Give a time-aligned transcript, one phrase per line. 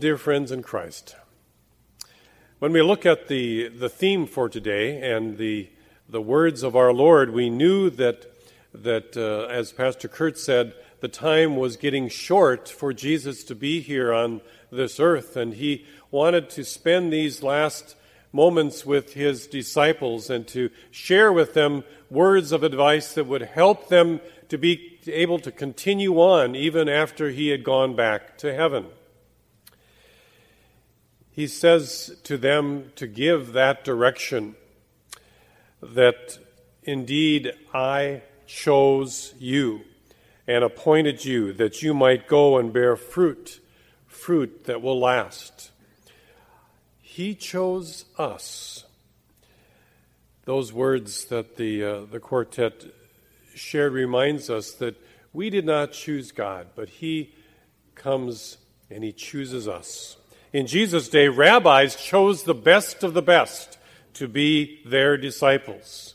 [0.00, 1.14] Dear friends in Christ,
[2.58, 5.68] when we look at the, the theme for today and the,
[6.08, 8.24] the words of our Lord, we knew that,
[8.72, 13.82] that uh, as Pastor Kurt said, the time was getting short for Jesus to be
[13.82, 14.40] here on
[14.72, 17.94] this earth, and he wanted to spend these last
[18.32, 23.90] moments with his disciples and to share with them words of advice that would help
[23.90, 28.86] them to be able to continue on even after he had gone back to heaven
[31.40, 34.54] he says to them to give that direction
[35.82, 36.38] that
[36.82, 39.80] indeed I chose you
[40.46, 43.58] and appointed you that you might go and bear fruit,
[44.06, 45.70] fruit that will last.
[47.00, 48.84] He chose us.
[50.44, 52.84] Those words that the, uh, the quartet
[53.54, 55.00] shared reminds us that
[55.32, 57.32] we did not choose God, but He
[57.94, 58.58] comes
[58.90, 60.18] and He chooses us.
[60.52, 63.78] In Jesus' day, rabbis chose the best of the best
[64.14, 66.14] to be their disciples.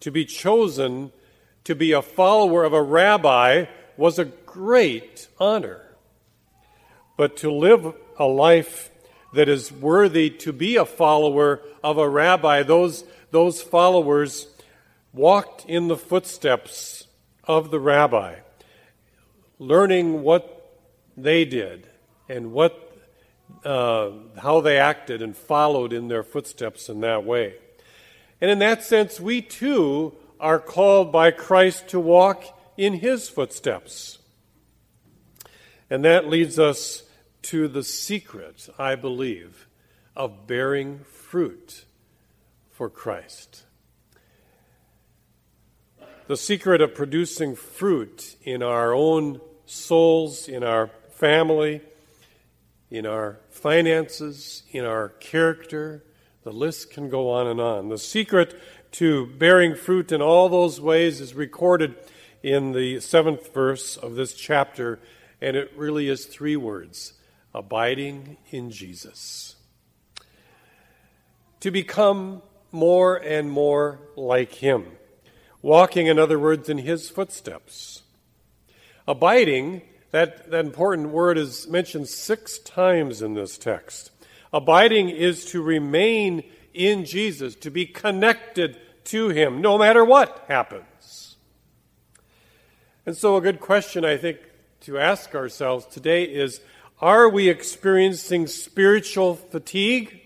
[0.00, 1.10] To be chosen
[1.64, 3.64] to be a follower of a rabbi
[3.96, 5.80] was a great honor.
[7.16, 8.90] But to live a life
[9.32, 14.46] that is worthy to be a follower of a rabbi, those, those followers
[15.12, 17.08] walked in the footsteps
[17.44, 18.36] of the rabbi,
[19.58, 20.78] learning what
[21.16, 21.88] they did
[22.28, 22.83] and what
[23.64, 27.54] uh, how they acted and followed in their footsteps in that way.
[28.40, 32.44] And in that sense, we too are called by Christ to walk
[32.76, 34.18] in his footsteps.
[35.88, 37.04] And that leads us
[37.42, 39.66] to the secret, I believe,
[40.16, 41.84] of bearing fruit
[42.70, 43.64] for Christ.
[46.26, 51.82] The secret of producing fruit in our own souls, in our family,
[52.94, 56.04] in our finances, in our character.
[56.44, 57.88] The list can go on and on.
[57.88, 58.54] The secret
[58.92, 61.96] to bearing fruit in all those ways is recorded
[62.44, 65.00] in the seventh verse of this chapter,
[65.40, 67.14] and it really is three words
[67.52, 69.56] abiding in Jesus.
[71.60, 74.86] To become more and more like Him,
[75.62, 78.02] walking, in other words, in His footsteps.
[79.08, 79.82] Abiding
[80.14, 84.12] that, that important word is mentioned six times in this text.
[84.52, 91.34] Abiding is to remain in Jesus, to be connected to Him, no matter what happens.
[93.04, 94.38] And so, a good question, I think,
[94.82, 96.60] to ask ourselves today is
[97.00, 100.20] are we experiencing spiritual fatigue?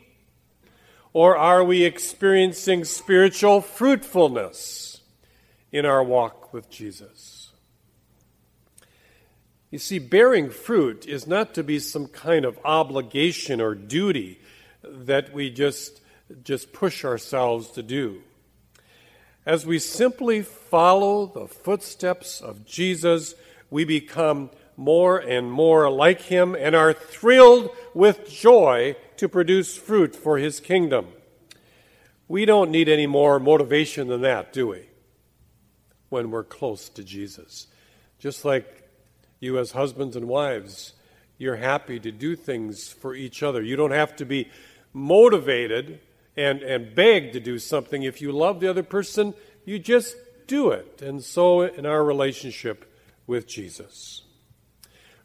[1.15, 5.01] Or are we experiencing spiritual fruitfulness
[5.73, 7.38] in our walk with Jesus?
[9.71, 14.41] You see, bearing fruit is not to be some kind of obligation or duty
[14.83, 16.01] that we just,
[16.43, 18.23] just push ourselves to do.
[19.45, 23.35] As we simply follow the footsteps of Jesus,
[23.71, 30.15] we become more and more like him and are thrilled with joy to produce fruit
[30.15, 31.09] for his kingdom.
[32.29, 34.89] We don't need any more motivation than that, do we?
[36.09, 37.67] When we're close to Jesus.
[38.19, 38.78] Just like
[39.41, 40.95] you, as husbands and wives,
[41.37, 43.63] you're happy to do things for each other.
[43.63, 44.51] You don't have to be
[44.93, 46.01] motivated
[46.37, 48.03] and, and beg to do something.
[48.03, 49.35] If you love the other person,
[49.65, 50.17] you just
[50.47, 51.01] do it.
[51.03, 52.93] And so in our relationship
[53.27, 54.23] with Jesus.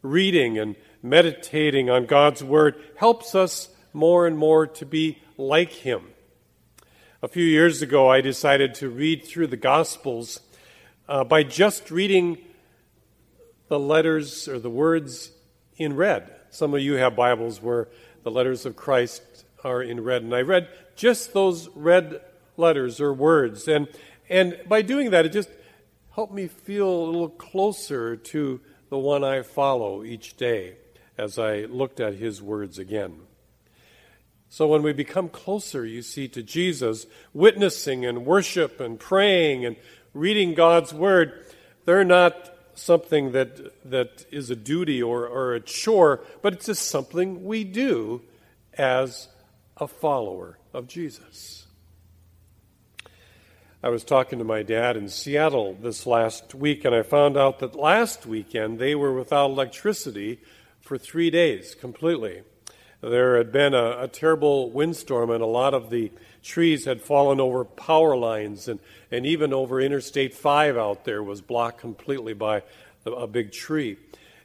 [0.02, 6.10] Reading and meditating on God's Word helps us more and more to be like Him.
[7.22, 10.42] A few years ago, I decided to read through the Gospels
[11.08, 12.38] uh, by just reading
[13.74, 15.32] the letters or the words
[15.78, 16.30] in red.
[16.52, 17.88] Some of you have Bibles where
[18.22, 19.24] the letters of Christ
[19.64, 22.22] are in red, and I read just those red
[22.56, 23.68] letters or words.
[23.68, 23.88] And,
[24.30, 25.50] and by doing that, it just
[26.12, 30.76] helped me feel a little closer to the one I follow each day
[31.18, 33.22] as I looked at his words again.
[34.50, 39.78] So when we become closer, you see, to Jesus, witnessing and worship and praying and
[40.14, 41.44] reading God's word,
[41.86, 46.88] they're not something that, that is a duty or, or a chore, but it's just
[46.88, 48.22] something we do
[48.78, 49.28] as
[49.78, 51.68] a follower of Jesus.
[53.86, 57.60] I was talking to my dad in Seattle this last week, and I found out
[57.60, 60.40] that last weekend they were without electricity
[60.80, 62.44] for three days completely.
[63.02, 67.40] There had been a, a terrible windstorm, and a lot of the trees had fallen
[67.40, 68.80] over power lines, and,
[69.12, 72.64] and even over Interstate 5 out there was blocked completely by
[73.06, 73.98] a big tree.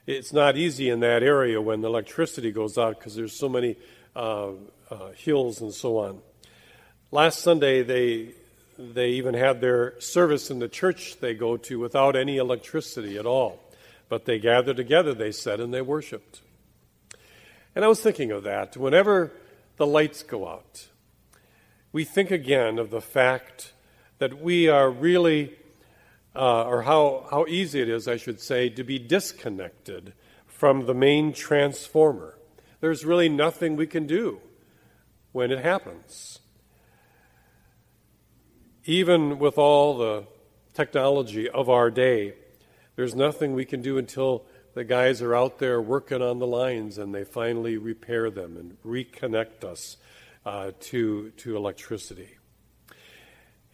[0.07, 3.77] it's not easy in that area when the electricity goes out because there's so many
[4.15, 4.49] uh,
[4.89, 6.19] uh, hills and so on.
[7.11, 8.33] Last Sunday, they
[8.79, 13.25] they even had their service in the church they go to without any electricity at
[13.25, 13.59] all.
[14.07, 16.41] But they gathered together, they said, and they worshiped.
[17.75, 18.77] And I was thinking of that.
[18.77, 19.31] Whenever
[19.77, 20.87] the lights go out,
[21.91, 23.73] we think again of the fact
[24.19, 25.55] that we are really,
[26.35, 30.13] uh, or how, how easy it is, I should say, to be disconnected
[30.45, 32.37] from the main transformer.
[32.81, 34.39] There's really nothing we can do
[35.31, 36.39] when it happens
[38.89, 40.25] even with all the
[40.73, 42.33] technology of our day,
[42.95, 46.97] there's nothing we can do until the guys are out there working on the lines
[46.97, 49.97] and they finally repair them and reconnect us
[50.49, 52.27] uh, to, to electricity.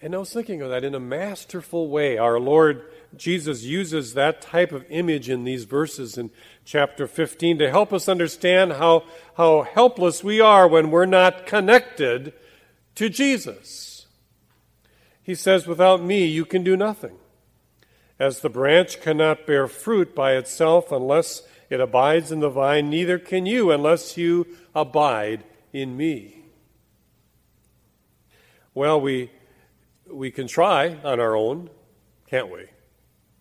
[0.02, 2.18] And I was thinking of that in a masterful way.
[2.18, 6.32] Our Lord Jesus uses that type of image in these verses in
[6.66, 9.06] chapter 15 to help us understand how,
[9.38, 12.34] how helpless we are when we're not connected
[12.96, 14.08] to Jesus.
[15.24, 17.16] He says, Without me, you can do nothing.
[18.20, 23.18] As the branch cannot bear fruit by itself unless it abides in the vine, neither
[23.18, 24.46] can you unless you
[24.76, 26.45] abide in me.
[28.76, 29.32] Well, we,
[30.06, 31.70] we can try on our own,
[32.28, 32.66] can't we?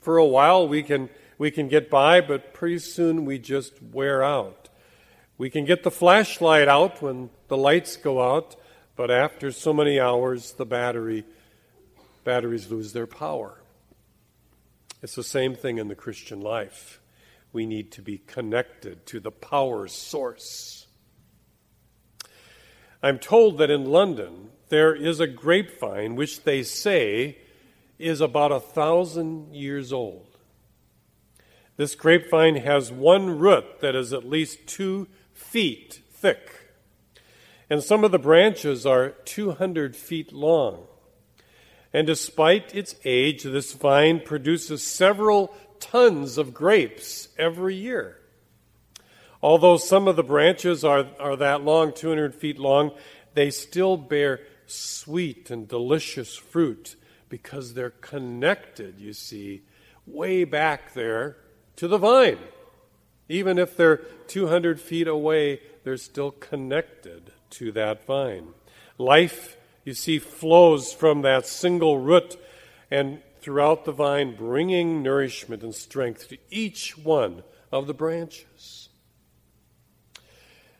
[0.01, 4.23] For a while, we can, we can get by, but pretty soon we just wear
[4.23, 4.69] out.
[5.37, 8.55] We can get the flashlight out when the lights go out,
[8.95, 11.25] but after so many hours, the battery
[12.23, 13.61] batteries lose their power.
[15.03, 17.01] It's the same thing in the Christian life.
[17.53, 20.87] We need to be connected to the power source.
[23.03, 27.39] I'm told that in London there is a grapevine which they say
[27.97, 30.27] is about a thousand years old.
[31.77, 36.75] This grapevine has one root that is at least two feet thick,
[37.71, 40.89] and some of the branches are 200 feet long.
[41.93, 48.19] And despite its age, this vine produces several tons of grapes every year.
[49.41, 52.91] Although some of the branches are, are that long, 200 feet long,
[53.35, 56.97] they still bear sweet and delicious fruit
[57.29, 59.63] because they're connected, you see,
[60.07, 61.37] way back there
[61.77, 62.39] to the vine.
[63.29, 68.49] Even if they're 200 feet away, they're still connected to that vine.
[68.99, 72.37] Life you see, flows from that single root
[72.91, 78.89] and throughout the vine, bringing nourishment and strength to each one of the branches.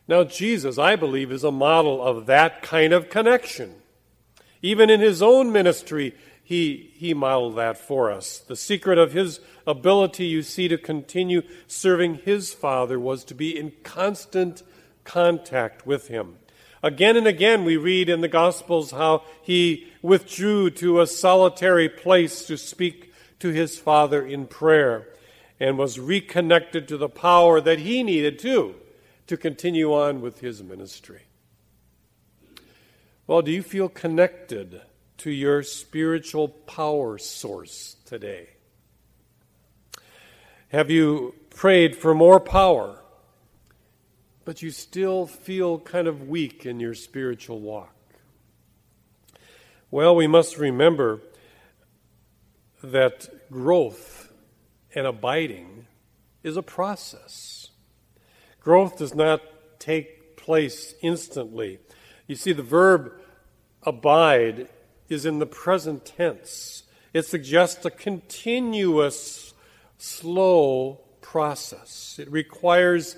[0.07, 3.75] Now, Jesus, I believe, is a model of that kind of connection.
[4.61, 6.13] Even in his own ministry,
[6.43, 8.37] he, he modeled that for us.
[8.37, 13.57] The secret of his ability, you see, to continue serving his Father was to be
[13.57, 14.61] in constant
[15.03, 16.37] contact with him.
[16.83, 22.45] Again and again, we read in the Gospels how he withdrew to a solitary place
[22.45, 25.07] to speak to his Father in prayer
[25.59, 28.75] and was reconnected to the power that he needed too
[29.27, 31.23] to continue on with his ministry.
[33.27, 34.81] Well, do you feel connected
[35.17, 38.49] to your spiritual power source today?
[40.69, 43.01] Have you prayed for more power?
[44.45, 47.93] but you still feel kind of weak in your spiritual walk.
[49.89, 51.21] Well, we must remember
[52.83, 54.31] that growth
[54.93, 55.87] and abiding
[56.43, 57.64] is a process.
[58.65, 59.41] Growth does not
[59.77, 61.77] take place instantly.
[62.25, 63.13] You see, the verb
[63.83, 64.69] abide
[65.07, 66.81] is in the present tense.
[67.13, 69.53] It suggests a continuous,
[69.99, 72.17] slow process.
[72.17, 73.17] It requires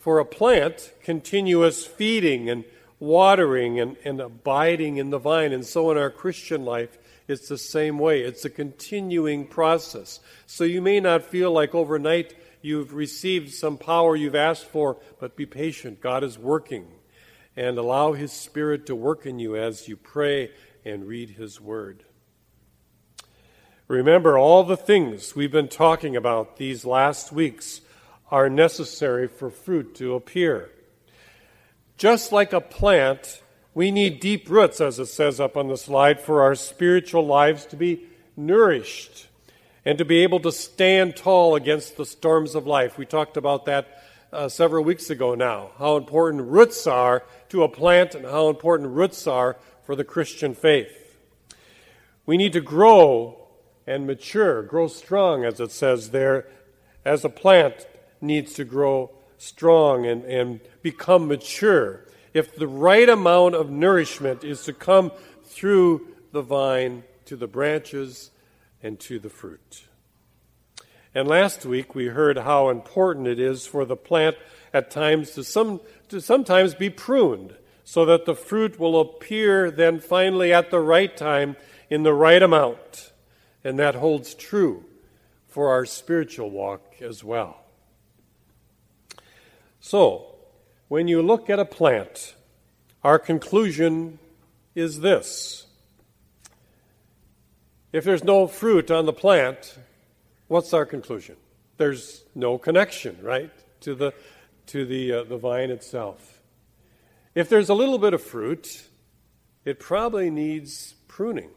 [0.00, 2.64] for a plant, continuous feeding and
[3.00, 5.54] watering and, and abiding in the vine.
[5.54, 8.20] And so in our Christian life, it's the same way.
[8.20, 10.20] It's a continuing process.
[10.44, 12.34] So you may not feel like overnight
[12.64, 16.00] you've received some power you've asked for, but be patient.
[16.00, 16.86] God is working.
[17.56, 20.50] And allow His Spirit to work in you as you pray
[20.84, 22.04] and read His Word.
[23.86, 27.82] Remember all the things we've been talking about these last weeks
[28.30, 30.70] are necessary for fruit to appear.
[31.98, 33.42] Just like a plant,
[33.74, 37.66] we need deep roots, as it says up on the slide, for our spiritual lives
[37.66, 38.04] to be
[38.36, 39.28] nourished
[39.84, 42.96] and to be able to stand tall against the storms of life.
[42.96, 47.68] We talked about that uh, several weeks ago now, how important roots are to a
[47.68, 51.16] plant and how important roots are for the Christian faith.
[52.26, 53.38] We need to grow
[53.86, 56.46] and mature, grow strong, as it says there,
[57.04, 57.86] as a plant
[58.20, 64.64] needs to grow strong and, and become mature, if the right amount of nourishment is
[64.64, 65.12] to come
[65.44, 68.30] through the vine to the branches
[68.84, 69.84] and to the fruit.
[71.14, 74.36] And last week we heard how important it is for the plant
[74.72, 80.00] at times to some to sometimes be pruned so that the fruit will appear then
[80.00, 81.56] finally at the right time
[81.88, 83.12] in the right amount.
[83.62, 84.84] And that holds true
[85.48, 87.62] for our spiritual walk as well.
[89.80, 90.34] So,
[90.88, 92.34] when you look at a plant,
[93.02, 94.18] our conclusion
[94.74, 95.66] is this.
[97.94, 99.78] If there's no fruit on the plant,
[100.48, 101.36] what's our conclusion?
[101.76, 104.12] There's no connection, right, to the,
[104.66, 106.40] to the, uh, the vine itself.
[107.36, 108.88] If there's a little bit of fruit,
[109.64, 111.50] it probably needs pruning.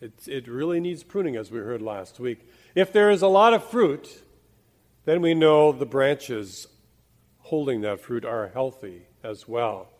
[0.00, 2.50] It, it really needs pruning, as we heard last week.
[2.74, 4.20] If there is a lot of fruit,
[5.04, 6.66] then we know the branches
[7.38, 9.90] holding that fruit are healthy as well.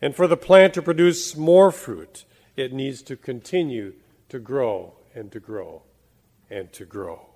[0.00, 2.24] And for the plant to produce more fruit,
[2.56, 3.94] it needs to continue
[4.28, 5.82] to grow and to grow
[6.48, 7.26] and to grow.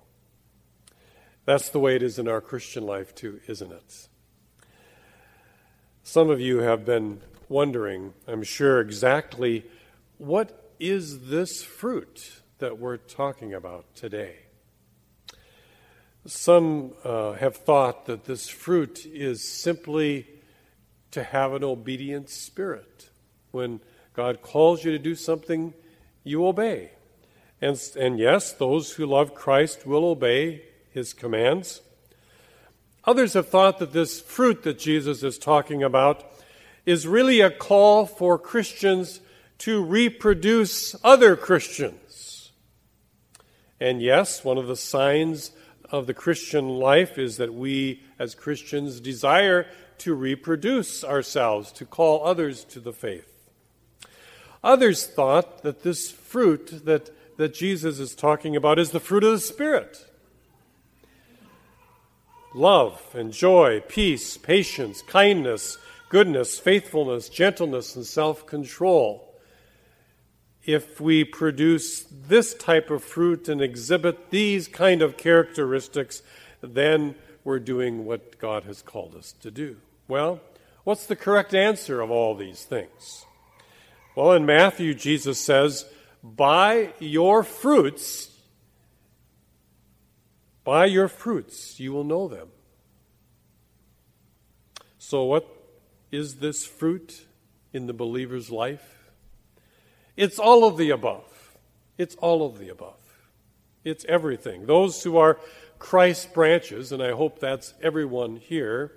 [1.45, 4.07] That's the way it is in our Christian life, too, isn't it?
[6.03, 9.65] Some of you have been wondering, I'm sure, exactly
[10.17, 14.37] what is this fruit that we're talking about today?
[16.25, 20.27] Some uh, have thought that this fruit is simply
[21.11, 23.09] to have an obedient spirit.
[23.51, 23.79] When
[24.15, 25.73] God calls you to do something,
[26.23, 26.91] you obey.
[27.61, 31.81] And, and yes, those who love Christ will obey his commands.
[33.03, 36.23] Others have thought that this fruit that Jesus is talking about
[36.85, 39.19] is really a call for Christians
[39.59, 42.51] to reproduce other Christians.
[43.79, 45.51] And yes, one of the signs
[45.91, 49.67] of the Christian life is that we as Christians desire
[49.99, 53.34] to reproduce ourselves, to call others to the faith.
[54.65, 59.31] Others thought that this fruit that, that Jesus is talking about is the fruit of
[59.31, 60.09] the Spirit
[62.55, 65.77] love and joy, peace, patience, kindness,
[66.09, 69.35] goodness, faithfulness, gentleness, and self control.
[70.63, 76.23] If we produce this type of fruit and exhibit these kind of characteristics,
[76.61, 79.77] then we're doing what God has called us to do.
[80.07, 80.39] Well,
[80.83, 83.25] what's the correct answer of all these things?
[84.15, 85.85] Well, in Matthew, Jesus says,
[86.23, 88.31] By your fruits,
[90.63, 92.47] by your fruits you will know them.
[94.97, 95.45] So, what
[96.11, 97.25] is this fruit
[97.73, 99.11] in the believer's life?
[100.15, 101.57] It's all of the above.
[101.97, 102.95] It's all of the above.
[103.83, 104.65] It's everything.
[104.65, 105.37] Those who are
[105.77, 108.93] Christ branches, and I hope that's everyone here,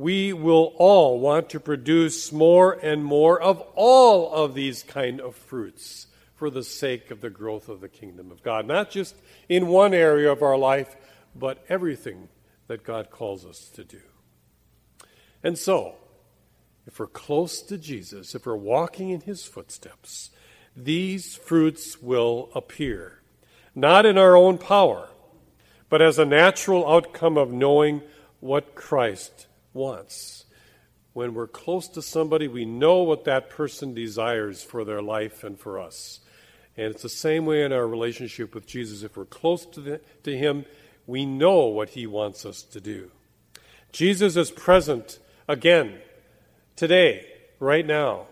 [0.00, 5.36] we will all want to produce more and more of all of these kind of
[5.36, 8.66] fruits for the sake of the growth of the kingdom of God.
[8.66, 9.14] Not just
[9.46, 10.96] in one area of our life,
[11.36, 12.30] but everything
[12.66, 14.00] that God calls us to do.
[15.42, 15.96] And so,
[16.86, 20.30] if we're close to Jesus, if we're walking in his footsteps,
[20.74, 23.20] these fruits will appear,
[23.74, 25.10] not in our own power,
[25.90, 28.00] but as a natural outcome of knowing
[28.40, 30.44] what Christ wants.
[31.12, 35.58] When we're close to somebody, we know what that person desires for their life and
[35.58, 36.20] for us.
[36.76, 39.02] And it's the same way in our relationship with Jesus.
[39.02, 40.64] If we're close to, the, to Him,
[41.06, 43.10] we know what He wants us to do.
[43.92, 45.98] Jesus is present again
[46.76, 47.26] today,
[47.58, 48.26] right now,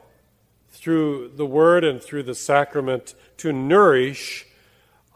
[0.71, 4.47] through the Word and through the sacrament to nourish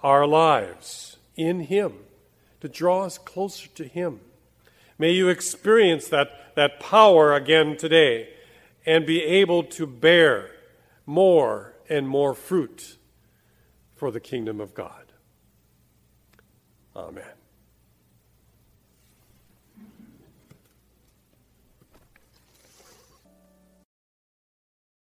[0.03, 1.95] our lives in Him,
[2.61, 4.21] to draw us closer to Him.
[5.03, 8.29] May you experience that, that power again today
[8.87, 10.53] and be able to bear
[11.07, 12.99] more and more fruit
[13.97, 15.13] for the kingdom of God.
[16.95, 17.42] Amen.